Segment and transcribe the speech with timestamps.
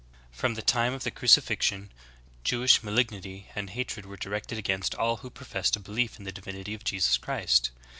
[0.31, 1.91] 59 From the time of the crucifixion,
[2.43, 6.73] Jewish malignity and hatred were directed against all who professed a belief in the divinity
[6.73, 7.69] of Jesus Christ.